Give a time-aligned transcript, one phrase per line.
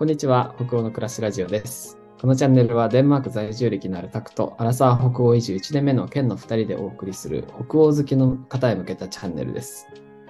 [0.00, 1.98] こんにちは、北欧の暮らしラジオです。
[2.18, 9.88] このチャンネルはデンマーク在住歴のあるタクとアラサー北欧移住1年目の県の2人でお送りする北欧好きの方へ向けたチャンネルです。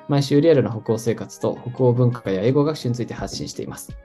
[0.08, 3.96] 毎週リアルな北欧生活と北欧文化や英語学習について発信しています。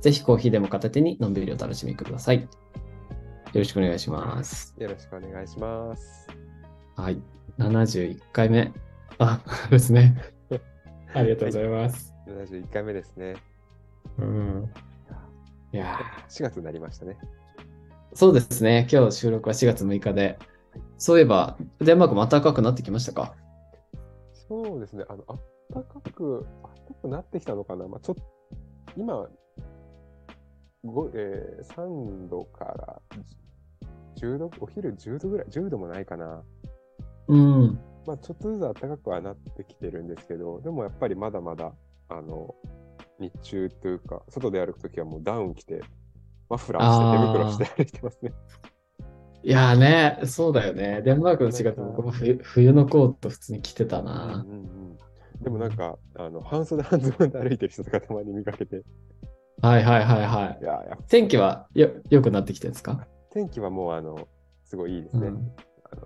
[0.00, 2.40] ぜひコーヒーでも片手にのんびりお楽しみください。
[2.40, 2.48] よ
[3.52, 4.74] ろしくお願いします。
[4.78, 6.28] よろしくお願いします。
[6.96, 7.20] はい。
[7.58, 8.72] 71回目。
[9.18, 10.16] あ、 ですね。
[11.12, 12.14] ありがとうございます。
[12.26, 13.34] 71回目ですね。
[14.18, 14.70] うん。
[15.74, 17.18] いやー4月になりましたね。
[18.12, 18.86] そうですね。
[18.88, 20.38] 今日収録は4月6日で。
[20.98, 23.34] そういえば、デンマークも暖かくなってきましたか？
[24.48, 25.04] そうですね。
[25.08, 25.40] あの、あっ
[25.72, 27.88] たかく、あったかくなってきたのかな。
[27.88, 28.16] まあ、ちょ
[28.96, 29.28] 今、
[30.84, 33.02] ごえー、3度から
[34.14, 36.44] 10度、お昼10度ぐらい、10度もないかな。
[37.26, 37.80] うん。
[38.06, 41.72] まあ、ちょっとずつ暖かくはなってきてるんですけど、でもやっぱりまだまだ、
[42.10, 42.54] あの、
[43.30, 45.82] 日中というか、外で歩くときはもうダウン着て、
[46.48, 48.32] マフラーして、手袋して歩いてますね。
[49.42, 51.02] いやーね、そうだよね。
[51.02, 54.48] デンマークの違って僕も冬冬のコート普通に着てたなう。
[54.48, 54.98] んうんうん
[55.42, 58.80] でもなんか、あの半袖半ズボンで歩いてる人とかたまに見かけて、い
[59.60, 60.64] はいはいはいはい。
[60.64, 63.06] やや天気はよ良くなってきてるんですか？
[63.30, 64.26] 天気はもうあの
[64.62, 65.32] すごいいいですね。
[65.90, 65.96] あ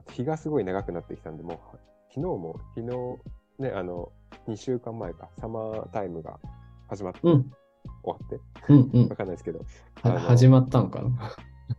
[0.00, 2.88] と日がすごい長くなってきたんで、もう昨日も、昨
[3.58, 4.10] 日ね、あの
[4.48, 6.38] 2週間前か、サマータイムが
[6.88, 7.52] 始まって、うん。
[8.04, 9.16] 終わって、うんうんわ。
[9.16, 9.64] かんないですけど、
[10.02, 11.08] 始まったのかな？
[11.08, 11.30] わ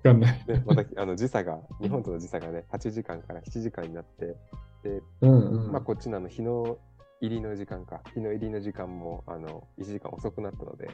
[0.04, 0.46] かんない。
[0.48, 4.36] ね、またあの時差が、日本との時差がね、8時間から7時間になって、
[4.84, 5.72] で、うんうん。
[5.72, 6.78] まあ、こっちのあの日の
[7.22, 10.90] 入りの時間か、日の入りの時間もあの1時間遅くなったので、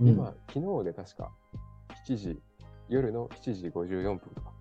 [0.00, 1.32] うん今、昨日で確か
[2.06, 2.40] 7時、
[2.88, 4.52] 夜の7時54分とか、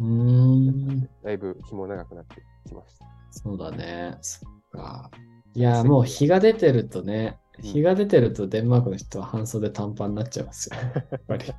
[0.00, 1.08] うーん。
[1.22, 3.04] だいぶ日も長くなってきました。
[3.30, 4.16] そうだね。
[4.22, 5.10] そっか。
[5.58, 10.76] いや、もう日が出てるとね、うん日が出てるとデンマークの人は半袖短パンになっちゃいますよ。
[11.10, 11.44] やっぱり。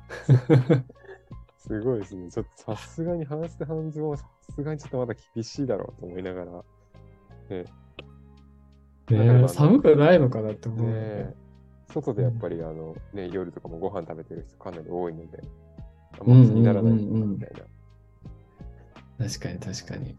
[1.58, 2.30] すごいですね。
[2.30, 6.52] ちょっとさすがに半袖半ズボンはさすがにちょっとまだ厳しいだろうと思いながら。
[7.50, 7.64] ね
[9.10, 11.00] ねえ寒くないのかなって思うよね。
[11.00, 11.34] ね
[11.92, 15.42] 外でやっぱりあの、ね、夜とかもご飯食べてる人かなり多いので、
[16.18, 17.50] あんま気にならないみたい
[19.18, 19.26] な。
[19.28, 20.16] 確かに確かに。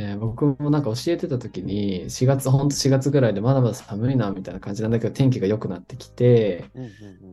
[0.00, 6.90] え僕もなんか教えてた時に4月、ほんと4月ぐらいでまだまだ寒いなみたいな感じなんだけど天気が良くなってきて、うんうん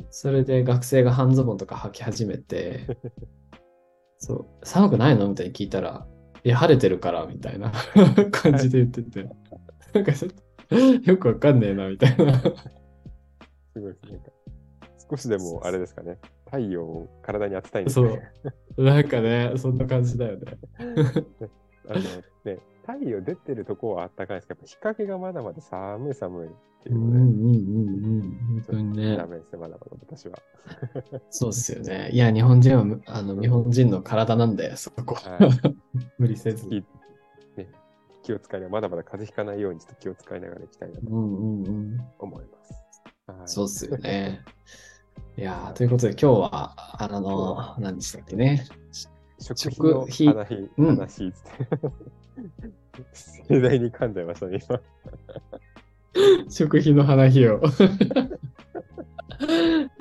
[0.09, 2.87] それで学生が半ズボンとか履き始めて、
[4.17, 6.07] そう、寒くないのみたいに聞いたら、
[6.43, 7.71] いや、晴れてるから、みたいな
[8.31, 9.29] 感じで言ってて、
[9.93, 10.31] なんかちょっ
[10.69, 12.39] と、よくわかんねえな、みたいな。
[12.39, 14.11] すごいですね。
[14.11, 14.31] なんか
[15.09, 18.21] 少しでもあれですかね、太陽を体に当てたいんですね。
[18.77, 20.57] なんかね、そんな感じだよね。
[21.89, 21.99] あの
[22.43, 26.49] ね、太陽出てるとこはあったかいですけど、やっぱ日陰がまだまだ寒い寒いっ
[26.83, 28.61] ていううんので、うんうんうん。
[28.61, 29.25] 本当にねダ。
[29.27, 30.37] メですね、まだまだ私は。
[31.29, 32.09] そうですよね。
[32.11, 35.75] いや、日本人はむ、あの、日本人の体なんで、そこ、はい
[36.17, 36.67] 無理せず。
[36.69, 36.75] 気
[37.57, 37.71] ね、
[38.23, 41.97] 気を使いながら、まだまだ風邪ひかないようにちょっと気を使いながらいきたいなとうんうんうん。
[42.19, 42.73] 思います。
[43.27, 44.41] はいそうっすよね。
[45.37, 48.65] いやーということで今日は、あの、何でしたっけね。
[49.39, 51.91] 食費の話、うん話つって。
[53.47, 54.81] 盛大に噛んじゃいましたね、今。
[56.49, 57.61] 食費の話を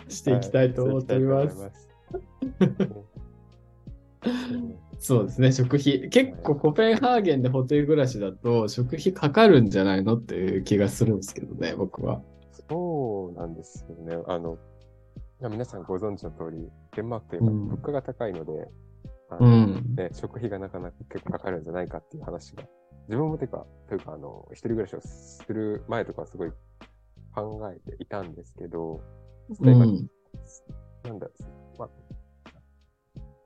[0.08, 1.88] していきたいと思っております。
[4.98, 6.08] そうですね、食費。
[6.08, 12.22] 結構コペンハーゲンでホテル暮らしだと食費かかるんじゃないのっていう気がするんですけどね、僕は。
[12.68, 14.24] そうなんですよね。
[14.26, 14.56] あの、
[15.40, 18.68] まあ皆さんご存知の通り、デンマークといえばうん物価が高いので、
[19.30, 19.94] あうのん。
[19.96, 22.64] ね、食費がなかなか結構かかるんじゃないかっていう話が、
[23.08, 26.50] 自分もてか、というか、あの、一人暮らしをする前とかはすごい
[27.34, 29.00] 考えていたんですけど、
[29.60, 30.08] うん。
[31.04, 31.28] なんだ
[31.78, 31.88] まあ、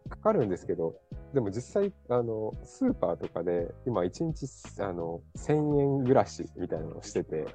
[0.08, 0.94] かかるんですけど、
[1.34, 4.46] でも実際、あの、スーパーとかで、今1日、
[4.82, 7.46] あの、1000円暮らしみたいなのをしてて、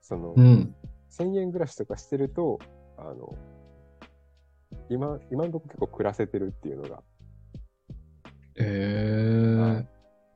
[0.00, 0.74] その、うん。
[1.10, 2.58] 1000円暮らしとかしてると、
[2.96, 3.34] あの、
[4.90, 7.02] 今、今のところ結構暮らせてるっていうのが、
[8.56, 9.88] えーはい。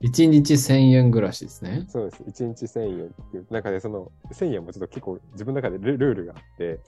[0.09, 1.85] 1日1000円暮らしですね。
[1.89, 2.23] そうです。
[2.25, 6.81] 1日1000円っていう中で、その1000円もちょっと結構自分の中でルルールがあって、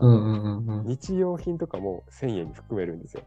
[0.00, 0.84] うんうんうんうん。
[0.86, 3.22] 日用品とかも1000円に含めるんですよ。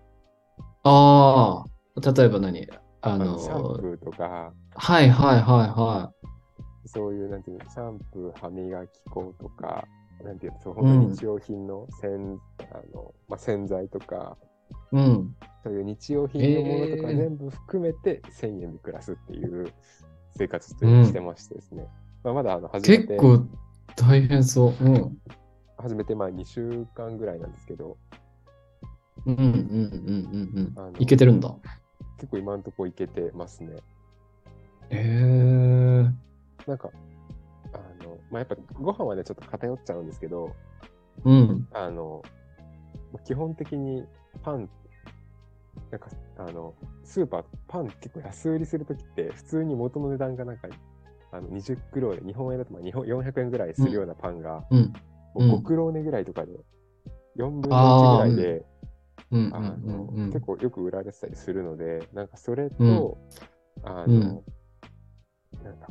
[0.84, 1.64] あ
[1.96, 2.68] あ、例えば何？
[3.04, 6.14] ああののシャンプーとか、はいはいはいは
[6.86, 9.86] そういう、なんていうの、シャンプー、歯磨き粉とか、
[10.22, 12.40] なんていうの、そう本当に日用品の洗,、
[12.72, 14.38] あのまあ、洗剤とか、
[14.94, 14.96] い。
[14.96, 15.36] うん。
[15.64, 19.72] そういう日用品のものとかえー全部含めて1000円で暮らすっていう
[20.36, 21.88] 生活してましてですね。
[22.24, 23.46] まあ、まだあの始めて、結構
[23.96, 24.84] 大変そう。
[24.84, 25.18] うん。
[25.78, 27.98] 始めてまあ2週間ぐらいなんですけど、
[29.26, 29.52] うんうんうんう
[30.72, 31.02] んうん。
[31.02, 31.54] いけてるんだ。
[32.18, 33.76] 結構今のところいけてますね。
[34.90, 36.12] へえ。
[36.68, 36.90] なんか、
[38.32, 40.56] まあ、やっぱご飯はね、ちょっと偏っちゃうんですけど、
[41.26, 41.68] うん。
[41.74, 42.24] あの、
[43.12, 44.06] まあ基本的に
[44.42, 44.70] パン、
[45.92, 46.74] なんか、あの、
[47.04, 50.70] スーパー、パン結構安売りするときって、普通に元の値段がなんか、
[51.34, 54.94] あの20クローネ、日本円だとまあ日本400円ぐらいするようなパンが、うん。
[55.34, 56.54] もううん5クローネぐらいとかで、
[57.38, 58.66] 4分の1ぐらいで、
[60.32, 63.18] 結構よく売られてたりするので、なんかそれと、
[63.84, 63.90] うん。
[63.90, 65.64] あの、うん。
[65.64, 65.88] なんか、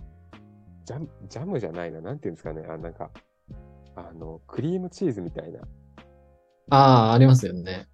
[0.90, 3.10] ジャム、ジャムじゃないな、なんていうんですかね、あなんか、
[3.94, 5.60] あの、クリームチーズみたいな、
[6.70, 7.86] ああ、ありますよね。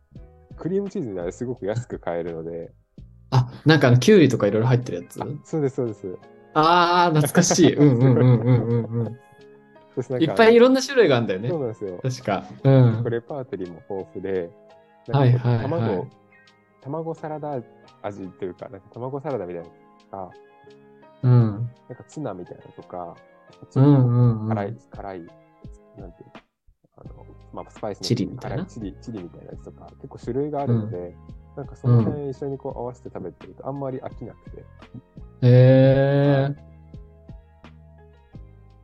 [0.57, 2.73] クリームチーズならすごく安く買えるので、
[3.31, 5.21] あ、なんかあの、キュウリとかいろいろ入ってるやつ？
[5.21, 6.19] あそうです、そうです。
[6.55, 7.75] ああ、懐かしい。
[7.77, 9.17] うんうんうんうんうん
[10.21, 11.61] いっぱいいろんな種類があるんだよねそう。
[11.61, 12.01] なんですよ。
[12.03, 12.45] 確か。
[12.65, 13.05] うん。
[13.11, 14.51] レパートリーも豊富で、
[15.11, 16.07] はいなんかはいはい卵、
[16.83, 17.63] 卵サラダ
[18.03, 20.31] 味というか、なんか卵サラダみたいなのとか、
[21.23, 21.66] うん。
[21.89, 23.17] なんかツナみたいなのとか。
[23.75, 25.19] 辛い、辛い、
[25.99, 26.33] なんていうの
[26.99, 31.15] あの、まあ、スパイスのチリみたいな辛チリ、チリみたいなやつとか、結構種類があるので、
[31.57, 34.59] なんかその辺一緒にこう合わせて食べてると、あんまり飽きなくて。
[34.59, 34.65] へ
[35.43, 36.57] え。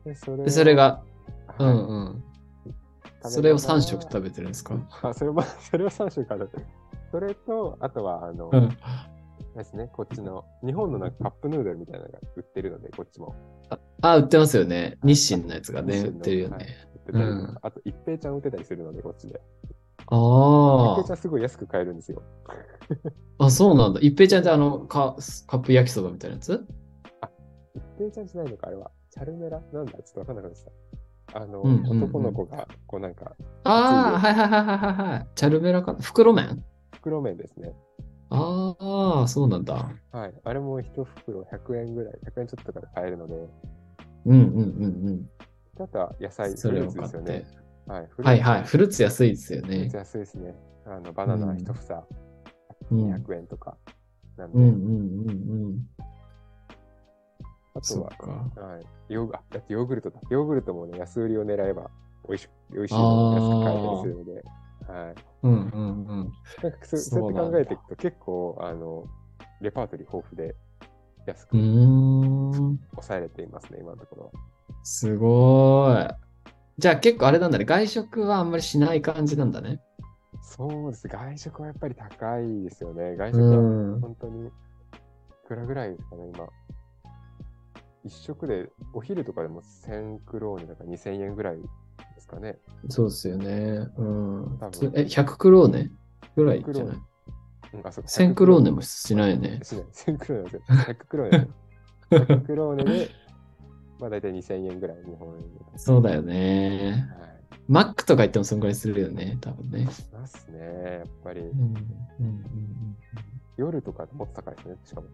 [0.05, 1.03] で、それで、それが、
[1.47, 2.23] はいうんうん。
[3.21, 4.75] それを3食食べてるんですか？
[5.01, 6.49] あ、それも、それを3食ある。
[7.11, 8.77] それと、あとは、あの、うん。
[9.57, 13.35] ですね、こっちの、日本のなんかカップヌードルみたいなのが売ってるので、こっちも。
[14.01, 14.97] あ、売ってますよね。
[15.03, 16.67] 日清のやつがね、売ってるよはいね。
[16.95, 19.39] 売ってたりとかうんあと、一平ちゃん売ってたりするので、こっちで。
[20.01, 22.21] 一あ平ちゃんすごい安く買えるんですよ。
[23.39, 23.45] あ。
[23.45, 23.99] あ、そうなんだ。
[24.01, 25.15] 一平ちゃんってあの、カ
[25.47, 26.65] カップ焼きそばみたいなやつ？
[27.75, 28.91] 一平ちゃんじゃないのか、あれは。
[29.11, 29.61] チャルメラ？
[29.71, 29.93] なんだ？
[29.93, 30.53] ちょっとわかんなくなっ
[31.31, 31.39] た。
[31.39, 35.27] あの、うんうんうん男の子が、こうなんか、ああ、はいはいはいはいはいはい。
[35.35, 35.99] チャルメラかな？
[35.99, 36.63] 袋麺？
[36.91, 37.73] 袋麺ですね。
[38.35, 39.91] ああ、そうなんだ。
[40.11, 40.33] はい。
[40.43, 43.35] あれも一袋100円ぐらい、100円ちょっととかで買えるので、
[44.25, 45.29] うんうんうん
[45.79, 46.57] あとは野菜、うん。
[46.57, 47.63] それをフルーツですよね。。
[47.87, 48.09] はい。
[48.23, 48.63] はいはい。
[48.63, 49.97] フルーツ安いですよねフルーツ。
[49.97, 50.55] 安いですね。
[50.85, 52.07] あの、バナナ一房
[52.91, 53.13] うん。
[53.13, 53.75] 200円とか。
[54.37, 55.89] なんで、うんうんうんうん。
[57.75, 58.09] あとは。
[58.55, 59.13] はい。
[59.13, 60.19] ヨーグあだってヨーグルトだ。
[60.29, 61.89] ヨーグルトもね、安売りを狙えば、
[62.27, 64.43] 美味し美味しい安く買えたりするので、
[64.87, 65.15] はい。
[65.43, 66.33] うんうんうん。
[66.61, 69.05] なんかそそううやって考えていくと、結構、あの、
[69.61, 70.55] レパートリー豊富で、
[71.25, 71.57] 安うく。
[72.95, 74.31] 抑えれていますね、今のところは。
[74.83, 76.07] すごい。
[76.77, 77.65] じゃあ結構あれなんだね。
[77.65, 79.81] 外食はあんまりしない感じなんだね。
[80.41, 81.07] そうです。
[81.07, 83.15] 外食はやっぱり高いですよね。
[83.15, 83.63] 外う食は
[83.97, 84.01] ん。
[84.01, 84.51] 本当に、い
[85.47, 86.47] くらぐらいですかね、今。
[88.03, 91.57] 一食で、お昼とかでも1000クローネだから2000円ぐらい
[92.23, 92.57] ですかね。
[92.89, 93.87] そうですよね。
[93.97, 94.69] うん多。
[94.69, 95.91] 分え、100クローネ
[96.35, 96.97] ぐらいじゃない？
[97.73, 99.59] うん、あ、そうか ?1000 クローネもしないよね。
[99.63, 99.85] しない。
[99.93, 100.77] 1000クローネですよ。
[100.77, 102.19] 100クローネですよ。
[102.25, 103.09] 100クローネで、
[103.99, 105.59] まあ大体2000円ぐらい、日本円で。
[105.77, 107.07] そうだよね。
[107.19, 107.33] はい。
[107.67, 109.87] マックとか行ってもそんぐらいするよね、多分ね。
[109.91, 110.59] しますね。
[110.59, 111.75] やっぱりう、んうん
[112.19, 112.97] うん
[113.55, 115.07] 夜とかもっと高いですね、しかも。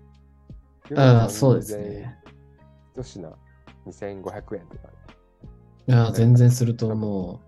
[0.92, 2.18] うん、ああ、そうですね。。
[2.98, 3.30] 一品
[3.86, 4.89] 2500円とか。
[5.89, 7.41] いや、全然すると思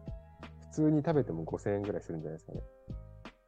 [0.71, 2.61] 普通に食べても5000円ぐらいするんじゃないですかね。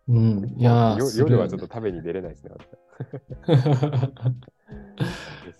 [0.07, 0.13] う。
[0.13, 0.55] うん。
[0.55, 2.51] いや夜はちょっと食べに出れない ですね。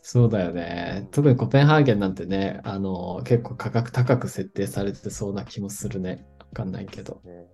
[0.03, 1.07] そうだよね。
[1.09, 6.27] 特にコペンハーゲンなんてね、あの、結構価格高く設定されてそうな気もするね。
[6.37, 7.19] わかんないけど。
[7.23, 7.47] ね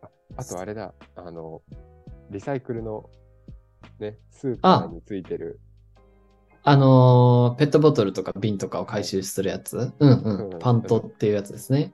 [0.00, 1.60] ああとあれだ、あの、
[2.30, 3.10] リサイクルの、
[3.98, 5.60] ね、スーパーについてる、
[6.66, 9.92] あのーペットボトルとか瓶とかを回収するやつ？
[9.98, 10.58] うんそううん。
[10.58, 11.92] パントっていうやつですね。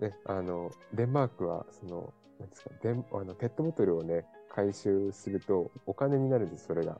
[0.00, 6.98] ね、あの、デンマークは、その、なんですか、デンあのペットボトルをね、回収するとお金になるんです、それが。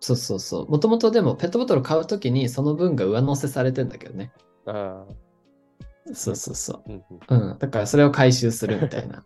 [0.00, 0.68] そうそうそう。
[0.68, 4.32] もともとでもペットボトル買うときにその分が上乗せされてんだけどね。
[4.66, 6.92] ああ、そうそうそう。
[6.92, 7.50] うんうん。
[7.50, 7.58] うん。
[7.58, 9.22] だからそれを回収するみたいな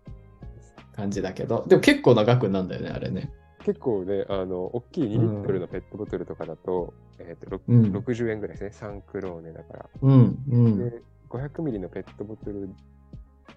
[0.94, 1.64] 感じだけど。
[1.66, 3.32] でも結構長くなんだよね、あれね。
[3.66, 7.92] 結構ね、あの、大きい2リットルのペットボトルとかだと、えっ、と、ろうん。
[7.96, 9.90] 60円ぐらいですね、3クローネだから。
[10.02, 10.38] うん。
[10.48, 10.78] うん。
[10.78, 12.70] で、500ミリのペットボトル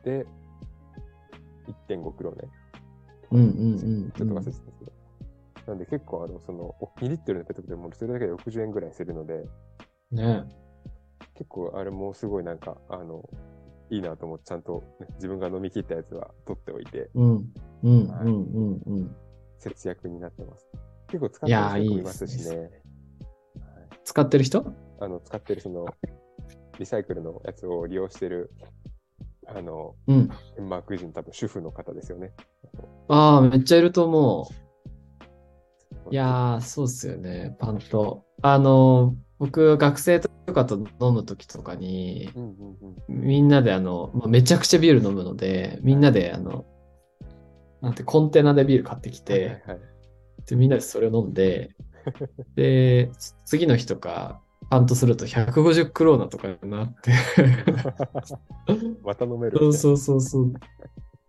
[0.04, 0.26] で
[1.68, 2.50] 1.5クローネ。
[3.34, 4.92] うんうんうんちょっと忘れてたんですけど。
[5.68, 9.46] なんで結構あの、その、お2リットルのペットボトルもそれだけで60円ぐらいするので、
[10.10, 10.44] ね
[11.36, 13.30] 結構あれもすごいなんか、あの、
[13.92, 17.54] いいなと思って、ちゃんと、ね、自分が飲み切ったやつは取っておいて、うん。
[17.84, 19.16] うんはいうんうんうん。
[19.60, 20.68] 節約になってます。
[21.08, 22.70] 結構使ってる人いいもいますしね。
[24.04, 24.66] 使ってる人？
[25.00, 25.86] あの使ってるその
[26.80, 28.52] リサイクルのやつを利用してる
[29.48, 30.28] あのうん。
[30.56, 32.32] デンマーク人多分主婦の方ですよね。
[33.08, 34.54] ああ、めっちゃいると思う。
[36.12, 37.56] いやー、そうっすよね。
[37.60, 38.26] パンと。
[38.42, 42.32] あの、僕、学生とかと飲むときとかに。
[43.08, 46.66] みんなであの、まあ、めちゃくちゃビール飲むので、みんなであの、
[47.82, 49.82] なんてコンテナでビール買ってきて、はいはい、
[50.46, 51.76] で、みんなでそれを飲んで、
[52.56, 53.12] で、
[53.46, 57.12] 次の日とか、パンとすると150クローナとかになって、
[59.04, 60.54] また飲めるそうそうそうそう。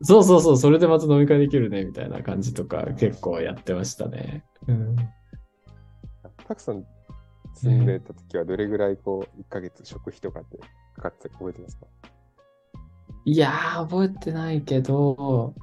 [0.02, 4.44] そうそうそう、それでまた飲み会できるね、みたいな感じとか結構やってましたね。
[4.66, 4.96] うん、
[6.46, 6.84] たくさん
[7.54, 10.58] 住んでた時はどれぐらいこう1ヶ月食費とかって
[10.96, 11.86] かかって覚えてますか？
[13.26, 15.54] いやー、覚えてないけど、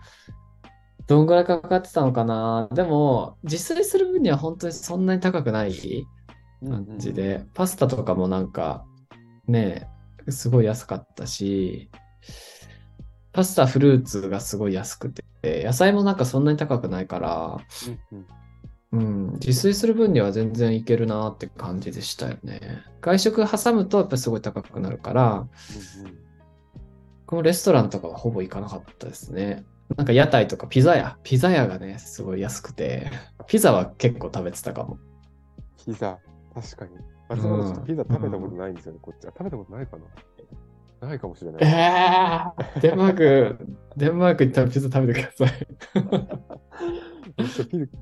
[1.08, 2.68] どんぐらいかかってたのかな？
[2.74, 6.06] でも、自炊する分には本当にそんなに高くない
[6.64, 8.86] 感じで、パスタとかもなんか、
[9.48, 9.88] ね、
[10.30, 11.90] すごい安かったし、
[13.32, 17.58] パスタ、フルーツがすごい安くて、野菜もなんかそんなに高くないから、
[18.92, 22.82] うんうんうん、自炊する分には全然いけるなって感じでしたよね。
[23.02, 25.48] 外食挟むとやっぱりすごい高くなるから、うんうん
[27.28, 29.66] このレストランとかはほぼ行かなかったですね。
[29.96, 33.10] なんか屋台とかピザ屋、ピザ屋がね、すごい安くて、
[33.48, 35.00] ピザは結構食べてたかも。
[35.86, 36.20] ピザ、
[36.54, 36.92] 確かに。
[37.30, 39.32] 私まだちょっとピザ食べたことないんですよね、こっちは。
[39.38, 40.04] 食べたことないかな
[41.08, 41.62] ないかもしれない。
[41.64, 43.60] えー、デンマーク、
[43.96, 45.50] デンマーク行ったらピザ食べてください。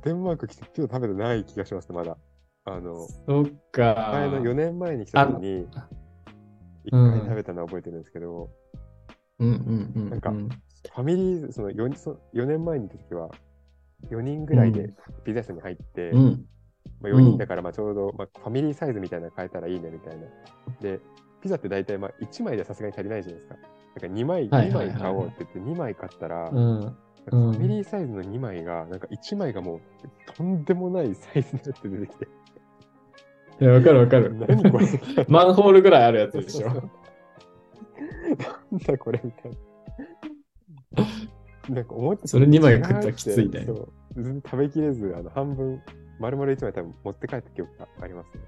[0.04, 2.18] デンマーク来てピザ食べてない気がします、まだ。
[2.66, 4.12] あの、そっか。
[4.14, 5.68] 前の4年前に来た時に、
[6.92, 8.50] 1回食べたのは覚えてるんですけど、
[9.40, 9.56] うんうん
[9.96, 10.10] うんうん。
[10.10, 10.34] なんか
[10.94, 13.30] ファミリー、その 4, そ4年前に行った時は、
[14.10, 16.46] 4人ぐらいでピザ屋さんに入って、うん。
[17.02, 20.26] まあ、4人だからまあちょうど、まあ、ファミリーサイズみたいなの買えたらいいねみたいな。
[20.82, 21.00] で、
[21.42, 23.56] ピザって大体まあ1枚ではさすがに足りないじゃないですか。
[23.96, 29.82] だから2枚、2はいはいはい枚買おうって言って2枚買ったら、ファミリーサイズの2枚が、なんか1枚がもう
[30.36, 32.28] とんでもないサイズになって出てきて。
[33.62, 34.36] いや、わかるわかる。
[34.48, 34.86] 何これ
[35.30, 36.68] マンホールぐらいあるやつでしょ。
[36.70, 36.88] なん
[38.86, 39.58] だこれみたいな。
[41.70, 43.64] なんか思ってそれ2枚食ったらきついね。
[43.66, 45.82] そう全然食べきれず、あの半分、
[46.20, 48.42] 丸々1枚多分持って帰った記憶がありますね。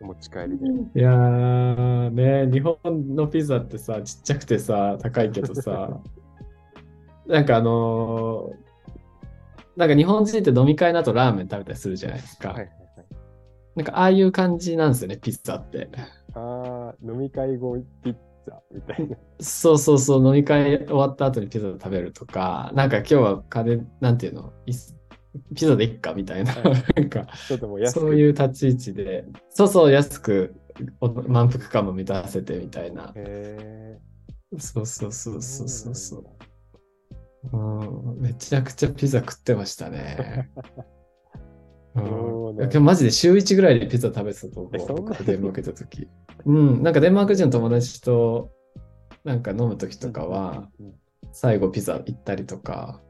[0.00, 1.00] お 持ち帰りで。
[1.00, 2.78] いやー、ね、日本
[3.16, 6.00] のピザってさ、ちっちゃくてさ、高いけどさ、
[7.26, 8.64] なんかあのー
[9.76, 12.50] なんか日本人って飲み会の後ラーメン食べたりするじゃないですか。
[12.50, 12.76] はいはいはい。
[13.74, 15.88] なんかああいう感じなんですよね、ピザって。
[16.34, 19.16] あー、飲み会後ピッツァみたいな。
[19.40, 24.72] そうそうそう、飲み会終わった後にピザ食べるとか、なんか今日は金、なんていうの、い
[25.54, 27.26] ピザでいっかみたいな、はいなんか。
[27.86, 30.54] そういう立ち位置で、そうそう、安く
[31.00, 33.12] お満腹感も満たせてみたいな。
[33.16, 33.98] へ
[34.58, 36.24] そうそうそうーそうそうそう
[37.52, 38.20] うん。
[38.20, 40.50] めちゃくちゃピザ食ってましたね。
[41.94, 45.24] うんでもマジで週1ぐらいでピザ食べてたと思う。
[45.24, 46.08] デンマーク行った時。
[46.44, 46.82] うん。
[46.82, 48.50] なんかデンマーク人の友達と
[49.24, 50.68] なんか飲む時とかは、
[51.32, 53.00] 最後ピザ行ったりとか、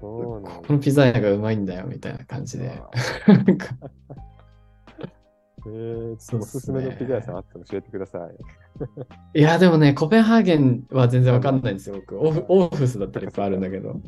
[0.00, 2.70] そうなんだこのピザ屋がうまいんだよみたいな感じで。
[2.70, 3.66] あなんか
[5.64, 8.18] えー、そうっすねおすすめのピザ屋さんあったら教えてくださ
[9.34, 9.38] い。
[9.38, 12.18] いや、でもね、コペンハーゲンは全然わかんないんですよ、僕。
[12.18, 14.00] オフオーフスだったらいっぱいあるんだけど。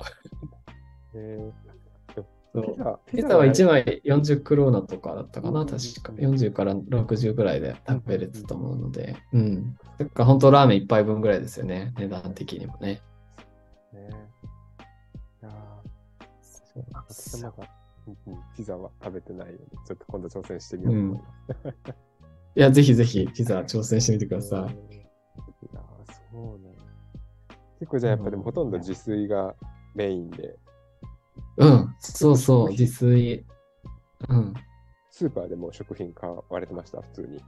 [1.14, 1.73] えー
[2.54, 6.12] ピザピザは1枚枚40クローナとかだったかな、うん確か。
[6.12, 9.16] 40から60ぐらいで食べれてたと思うので。
[9.32, 9.76] うん。
[9.98, 13.00] だから本当ラーメン1杯分ぐらいですよね、値段的にもね。
[13.92, 14.08] ね。
[15.42, 15.50] いや
[17.08, 17.68] そうなんーで
[18.56, 22.04] ピザは食べてないので、ちょっと今度挑戦してみようと思います。
[22.56, 24.60] いや、ぜひぜひピザ挑戦してみてください。
[24.60, 24.64] い
[25.74, 26.82] やーそうなんだ
[27.80, 29.56] 結構じゃあやっぱでもほとんど自炊が
[29.94, 30.56] メインで、うん、
[32.12, 33.44] そうそう、自炊。
[34.28, 34.54] うん。
[35.10, 37.40] スーパーでも食品買われてました、普通に。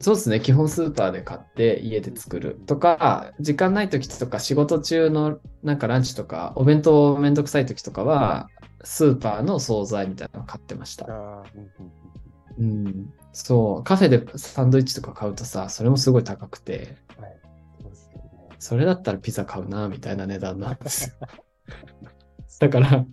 [0.00, 8.48] そうですね、基本スーパーで買って家で作るとか、時間ない時とか仕事中のなんかランチとか、お弁当めんどくさい時とかは、
[8.82, 11.06] スーパーの惣菜みたいなのを買ってました。
[11.06, 17.40] うんうんそう、カフェでサンドイッチとか買うとさ、それもすごい高くて、はい。
[17.78, 18.56] そね。
[18.58, 21.14] それだったらピザ買うな、みたいな値段なんですよ。
[22.60, 23.04] だから、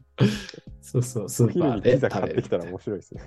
[0.82, 3.22] そうそう、スおーパーで食べきたら面白いですね。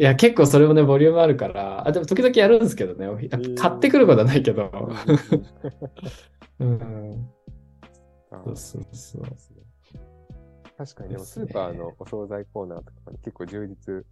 [0.00, 3.08] いや、結構それもね、ボリュームあるから、あ、でも時々やるんですけどね、
[3.56, 4.70] 買ってくることはないけど。
[6.60, 7.28] うん
[8.30, 9.22] そうそうそう。
[10.76, 14.04] 確かに、でもスーパーのお惣菜コーナーとかに結構充実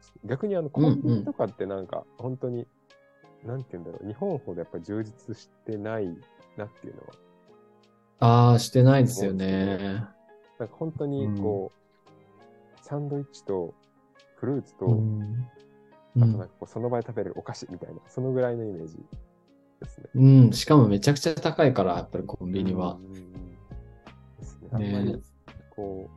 [0.00, 2.66] し逆にあの、コンビニとかってなんか、本当に、
[3.44, 6.06] なんて言うんだろう、日本ほどやっぱり充実してない
[6.56, 7.06] なっていうのは、
[8.18, 9.78] ああ、してないですよね。
[10.58, 13.74] なんか本当にこう、サンドイッチと
[14.36, 15.46] フルーツと、うん。
[16.18, 18.96] あとなんかこうその場で食べれるお菓子みたいな、そのぐらいのイメージ
[19.80, 20.08] ですね。
[20.14, 23.04] うん、しかもめちゃくちゃ高いから、やっぱりコンビニはうん。
[23.04, 23.22] うんうん
[24.38, 24.68] ですね。
[24.72, 25.22] あんまねり、
[25.70, 26.08] こ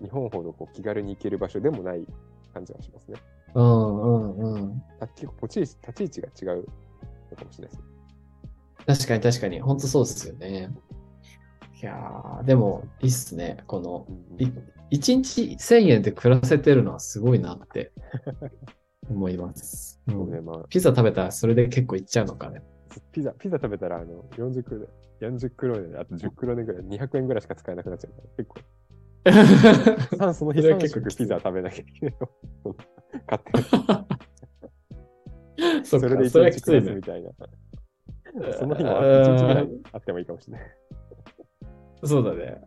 [0.00, 2.06] う、日本ほどこう気軽に行ける場所でもない
[2.54, 3.20] 感じはしますね。
[3.54, 4.82] うんうんうん。
[5.14, 6.66] 結構立ち位置立ち位置が違う
[7.30, 7.97] のかもしれないですね。
[8.88, 10.70] 確かに確かに、本当そうですよね。
[11.82, 13.58] いやー、でもいいっすね。
[13.66, 14.50] この、うんい
[14.90, 17.92] 1日1000円で暮らせてるのはすごいなって
[19.10, 20.00] 思います。
[20.08, 22.62] うそうね、ん、まあ、ピザ食べたらそれで結構いっちゃうのかね。
[23.12, 24.86] ピザ、ピザ食べたら、あの、40クロネ、
[25.28, 32.16] 40クロあと10クロネぐらい、200円ぐらいしか使えなくなっちゃうから、結構、 三その日それは3結構きつい食ピザ食べなきゃいけない
[32.64, 32.74] の。
[33.28, 33.42] 買っ
[35.82, 36.86] て、それでそれは1日暮ら。
[36.86, 37.30] すみたいな。
[38.58, 40.70] その日も1日ぐらいあってもいいかもしれない。
[42.04, 42.60] そうだね。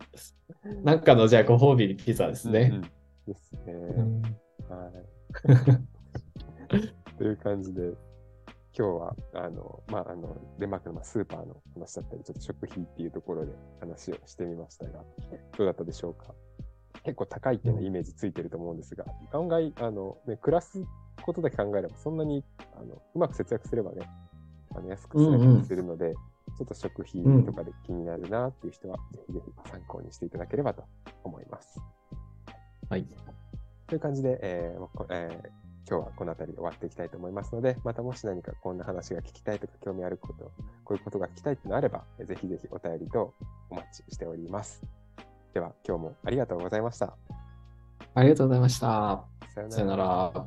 [0.83, 2.81] なんかの、じゃあご褒美にピザですね。
[3.27, 3.73] ですね。
[3.73, 4.21] うん
[4.69, 5.11] はい。
[7.17, 7.93] という感じで、
[8.77, 15.03] 今日は、あの、まあ、あの、デンマークのまあスーパーの話だったり、ちょっと食費っていうところで話をしてみましたが、
[15.57, 16.33] どうだったでしょうか？
[17.03, 20.83] 結構高いっていうのはイメージついてると思うんですが、案外、あの、ね、暮らす
[21.23, 24.07] ことだけ考えれば、そんなに、あの、うまく節約すればね、
[24.75, 26.13] あの安くすれたりするので、
[26.57, 30.83] ちょっと食費とかで気になるなっていう人は、ぜひぜひ参考にしていただければと
[31.23, 31.79] 思います。
[32.89, 33.05] はい。
[33.87, 40.51] という感じで、えーえー今日はこの辺りで終わっていきたいと思いますので、またもし何かこんな話が聞きたいとか興味あること、
[40.85, 43.33] こういうことが聞きたいってのがあれば、えーぜひぜひお便りと
[43.69, 44.83] お待ちしております。
[45.53, 47.13] では、今日もありがとうございました。
[48.13, 49.25] ありがとうございました。
[49.53, 50.45] さようさよなら。